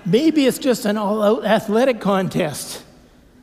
[0.07, 2.81] Maybe it's just an all out athletic contest.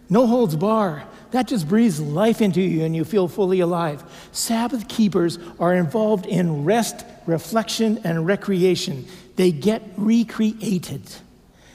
[0.08, 1.04] No holds bar.
[1.32, 4.02] That just breathes life into you and you feel fully alive.
[4.32, 9.06] Sabbath keepers are involved in rest, reflection, and recreation.
[9.36, 11.02] They get recreated.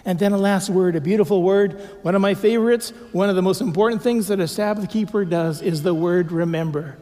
[0.05, 2.91] And then a last word, a beautiful word, one of my favorites.
[3.11, 6.97] One of the most important things that a Sabbath keeper does is the word remember.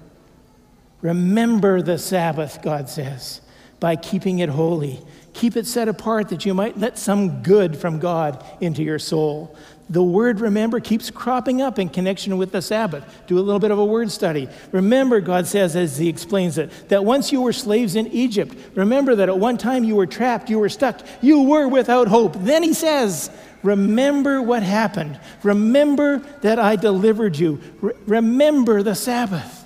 [1.02, 3.40] Remember the Sabbath, God says,
[3.80, 5.02] by keeping it holy.
[5.34, 9.56] Keep it set apart that you might let some good from God into your soul.
[9.90, 13.06] The word remember keeps cropping up in connection with the Sabbath.
[13.28, 14.50] Do a little bit of a word study.
[14.72, 19.16] Remember, God says, as He explains it, that once you were slaves in Egypt, remember
[19.16, 22.34] that at one time you were trapped, you were stuck, you were without hope.
[22.40, 23.30] Then He says,
[23.64, 25.20] Remember what happened.
[25.44, 27.60] Remember that I delivered you.
[27.82, 29.57] Re- remember the Sabbath.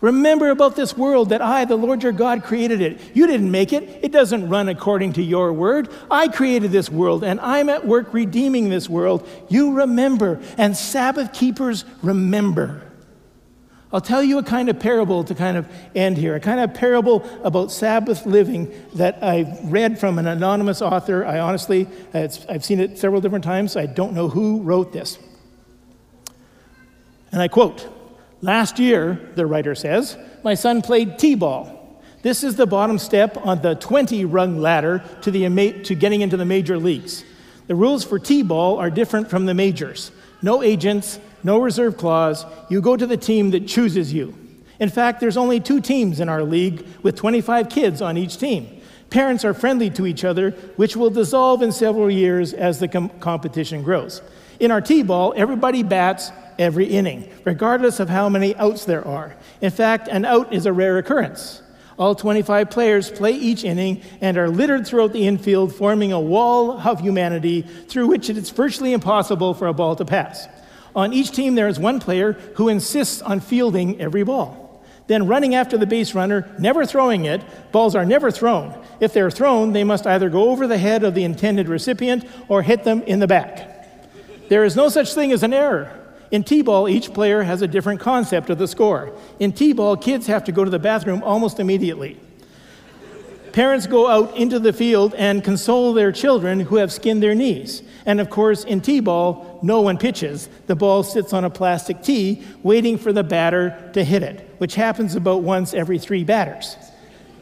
[0.00, 3.00] Remember about this world that I, the Lord your God, created it.
[3.14, 5.88] You didn't make it, it doesn't run according to your word.
[6.08, 9.28] I created this world, and I'm at work redeeming this world.
[9.48, 12.82] You remember, and Sabbath keepers remember.
[13.92, 15.66] I'll tell you a kind of parable to kind of
[15.96, 20.80] end here, a kind of parable about Sabbath living that I read from an anonymous
[20.80, 21.24] author.
[21.24, 23.76] I honestly, I've seen it several different times.
[23.76, 25.18] I don't know who wrote this.
[27.32, 27.88] And I quote,
[28.40, 31.74] Last year, the writer says, my son played T ball.
[32.22, 36.36] This is the bottom step on the 20 rung ladder to, the, to getting into
[36.36, 37.24] the major leagues.
[37.66, 40.10] The rules for T ball are different from the majors
[40.40, 42.46] no agents, no reserve clause.
[42.68, 44.36] You go to the team that chooses you.
[44.78, 48.80] In fact, there's only two teams in our league with 25 kids on each team.
[49.10, 53.08] Parents are friendly to each other, which will dissolve in several years as the com-
[53.20, 54.22] competition grows.
[54.60, 59.36] In our T ball, everybody bats every inning, regardless of how many outs there are.
[59.60, 61.62] In fact, an out is a rare occurrence.
[61.98, 66.78] All 25 players play each inning and are littered throughout the infield, forming a wall
[66.78, 70.46] of humanity through which it is virtually impossible for a ball to pass.
[70.94, 74.84] On each team, there is one player who insists on fielding every ball.
[75.08, 77.42] Then running after the base runner, never throwing it,
[77.72, 78.78] balls are never thrown.
[79.00, 82.62] If they're thrown, they must either go over the head of the intended recipient or
[82.62, 83.74] hit them in the back.
[84.48, 85.97] There is no such thing as an error.
[86.30, 89.12] In T ball, each player has a different concept of the score.
[89.38, 92.18] In T ball, kids have to go to the bathroom almost immediately.
[93.52, 97.82] Parents go out into the field and console their children who have skinned their knees.
[98.04, 100.48] And of course, in T ball, no one pitches.
[100.66, 104.74] The ball sits on a plastic tee, waiting for the batter to hit it, which
[104.74, 106.76] happens about once every three batters.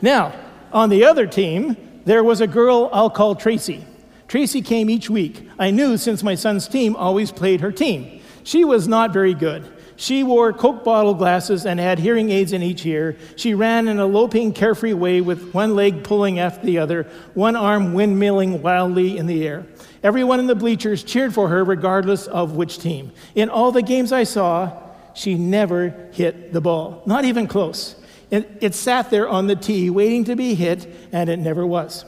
[0.00, 0.32] Now,
[0.72, 3.84] on the other team, there was a girl I'll call Tracy.
[4.28, 5.48] Tracy came each week.
[5.58, 8.15] I knew since my son's team always played her team.
[8.46, 9.66] She was not very good.
[9.96, 13.16] She wore Coke bottle glasses and had hearing aids in each ear.
[13.34, 17.56] She ran in a loping, carefree way with one leg pulling after the other, one
[17.56, 19.66] arm windmilling wildly in the air.
[20.00, 23.10] Everyone in the bleachers cheered for her, regardless of which team.
[23.34, 24.80] In all the games I saw,
[25.12, 27.96] she never hit the ball, not even close.
[28.30, 32.04] It, it sat there on the tee, waiting to be hit, and it never was.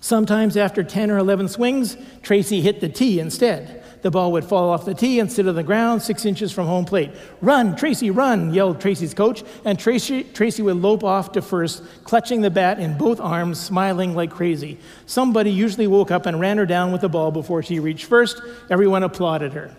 [0.00, 3.83] Sometimes after 10 or 11 swings, Tracy hit the tee instead.
[4.04, 6.66] The ball would fall off the tee and sit on the ground six inches from
[6.66, 7.10] home plate.
[7.40, 12.42] Run, Tracy, run, yelled Tracy's coach, and Tracy, Tracy would lope off to first, clutching
[12.42, 14.78] the bat in both arms, smiling like crazy.
[15.06, 18.42] Somebody usually woke up and ran her down with the ball before she reached first.
[18.68, 19.74] Everyone applauded her.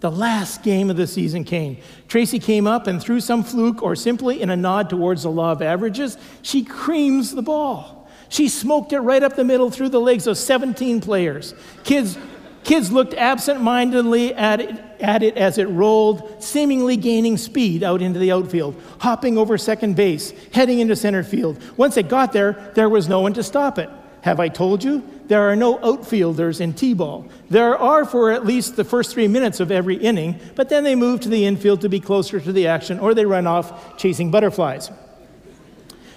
[0.00, 1.78] The last game of the season came.
[2.06, 5.52] Tracy came up and through some fluke or simply in a nod towards the law
[5.52, 8.00] of averages, she creams the ball.
[8.28, 11.54] She smoked it right up the middle through the legs of 17 players.
[11.82, 12.16] Kids
[12.64, 18.02] Kids looked absent mindedly at it, at it as it rolled, seemingly gaining speed out
[18.02, 21.60] into the outfield, hopping over second base, heading into center field.
[21.76, 23.88] Once it got there, there was no one to stop it.
[24.22, 25.02] Have I told you?
[25.28, 27.26] There are no outfielders in T ball.
[27.48, 30.94] There are for at least the first three minutes of every inning, but then they
[30.94, 34.30] move to the infield to be closer to the action or they run off chasing
[34.30, 34.90] butterflies.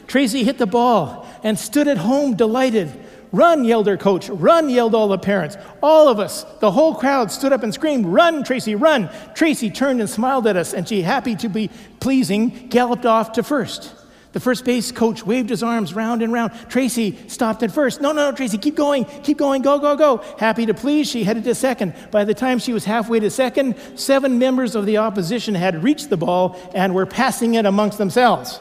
[0.08, 2.92] Tracy hit the ball and stood at home delighted.
[3.34, 4.30] Run, yelled her coach.
[4.30, 5.58] Run, yelled all the parents.
[5.82, 9.10] All of us, the whole crowd, stood up and screamed, Run, Tracy, run.
[9.34, 13.44] Tracy turned and smiled at us, and she, happy to be pleasing, galloped off to
[13.44, 13.92] first.
[14.34, 16.52] The first base coach waved his arms round and round.
[16.70, 18.02] Tracy stopped at first.
[18.02, 20.18] No, no, no, Tracy, keep going, keep going, go, go, go.
[20.38, 21.96] Happy to please, she headed to second.
[22.12, 26.12] By the time she was halfway to second, seven members of the opposition had reached
[26.12, 28.60] the ball and were passing it amongst themselves.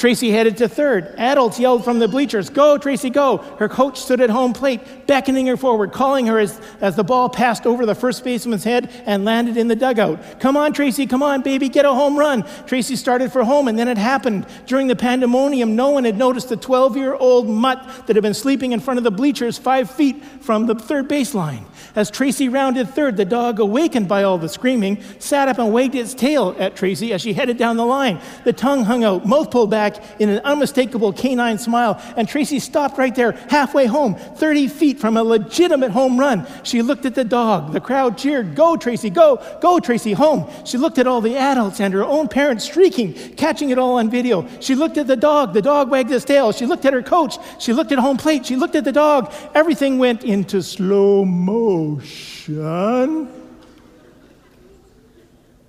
[0.00, 1.14] Tracy headed to third.
[1.18, 3.36] Adults yelled from the bleachers, Go, Tracy, go.
[3.58, 7.28] Her coach stood at home plate, beckoning her forward, calling her as, as the ball
[7.28, 10.40] passed over the first baseman's head and landed in the dugout.
[10.40, 12.46] Come on, Tracy, come on, baby, get a home run.
[12.66, 14.46] Tracy started for home, and then it happened.
[14.64, 18.32] During the pandemonium, no one had noticed the 12 year old mutt that had been
[18.32, 21.66] sleeping in front of the bleachers five feet from the third baseline.
[21.94, 25.94] As Tracy rounded third, the dog, awakened by all the screaming, sat up and wagged
[25.94, 28.18] its tail at Tracy as she headed down the line.
[28.44, 32.98] The tongue hung out, mouth pulled back, in an unmistakable canine smile, and Tracy stopped
[32.98, 36.46] right there, halfway home, 30 feet from a legitimate home run.
[36.62, 37.72] She looked at the dog.
[37.72, 40.48] The crowd cheered, Go, Tracy, go, go, Tracy, home.
[40.64, 44.10] She looked at all the adults and her own parents streaking, catching it all on
[44.10, 44.46] video.
[44.60, 45.52] She looked at the dog.
[45.52, 46.52] The dog wagged his tail.
[46.52, 47.38] She looked at her coach.
[47.58, 48.46] She looked at home plate.
[48.46, 49.32] She looked at the dog.
[49.54, 52.60] Everything went into slow motion.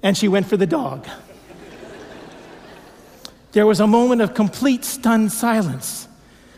[0.04, 1.08] And she went for the dog.
[3.52, 6.08] There was a moment of complete stunned silence.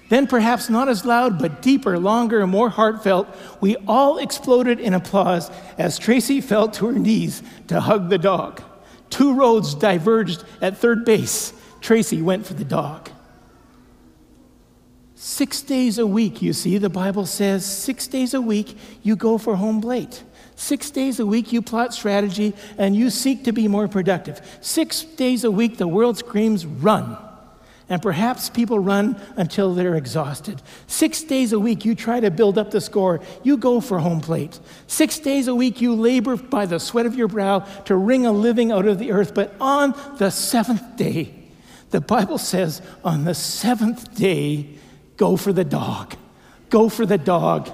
[0.10, 3.28] Then, perhaps not as loud, but deeper, longer, and more heartfelt,
[3.62, 8.62] we all exploded in applause as Tracy fell to her knees to hug the dog.
[9.10, 11.54] Two roads diverged at third base.
[11.82, 13.10] Tracy went for the dog.
[15.16, 19.38] Six days a week, you see, the Bible says, six days a week you go
[19.38, 20.22] for home plate.
[20.56, 24.41] Six days a week, you plot strategy and you seek to be more productive.
[24.62, 27.18] Six days a week, the world screams, run.
[27.89, 30.62] And perhaps people run until they're exhausted.
[30.88, 33.20] Six days a week, you try to build up the score.
[33.43, 34.60] You go for home plate.
[34.88, 38.32] Six days a week, you labor by the sweat of your brow to wring a
[38.32, 39.36] living out of the earth.
[39.36, 41.34] But on the seventh day,
[41.91, 44.70] the Bible says, on the seventh day,
[45.18, 46.16] go for the dog.
[46.70, 47.70] Go for the dog.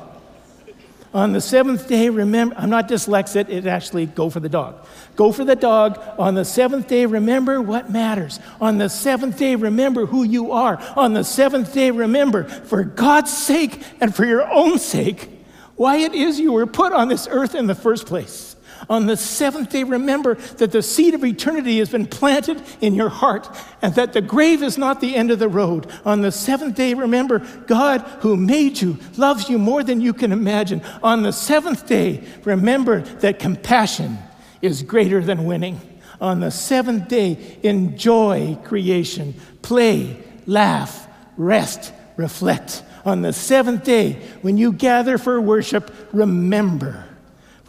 [1.13, 4.85] On the seventh day, remember, I'm not dyslexic, it actually go for the dog.
[5.15, 5.99] Go for the dog.
[6.19, 8.39] On the seventh day, remember what matters.
[8.61, 10.79] On the seventh day, remember who you are.
[10.95, 15.29] On the seventh day, remember, for God's sake and for your own sake,
[15.75, 18.55] why it is you were put on this earth in the first place.
[18.89, 23.09] On the seventh day, remember that the seed of eternity has been planted in your
[23.09, 23.47] heart
[23.83, 25.85] and that the grave is not the end of the road.
[26.05, 30.31] On the seventh day, remember God who made you loves you more than you can
[30.31, 30.81] imagine.
[31.03, 34.17] On the seventh day, remember that compassion
[34.61, 35.79] is greater than winning.
[36.19, 40.17] On the seventh day, enjoy creation, play,
[40.47, 42.83] laugh, rest, reflect.
[43.05, 47.05] On the seventh day, when you gather for worship, remember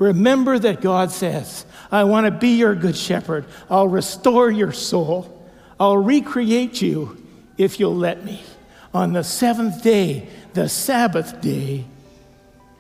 [0.01, 3.45] Remember that God says, I want to be your good shepherd.
[3.69, 5.31] I'll restore your soul.
[5.79, 7.23] I'll recreate you
[7.59, 8.43] if you'll let me.
[8.95, 11.85] On the seventh day, the Sabbath day,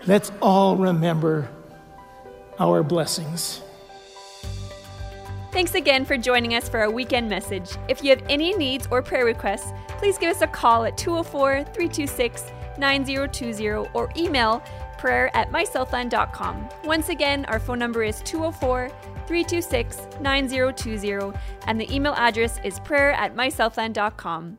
[0.07, 1.51] let's all remember
[2.59, 3.61] our blessings.
[5.53, 7.77] Thanks again for joining us for our weekend message.
[7.89, 11.65] If you have any needs or prayer requests, please give us a call at 204
[11.65, 12.45] 326
[12.79, 14.63] 9020 or email
[15.01, 16.69] prayer at mysouthland.com.
[16.85, 18.91] Once again, our phone number is 204
[19.27, 21.37] 326 9020
[21.67, 24.59] and the email address is prayer at mysouthland.com.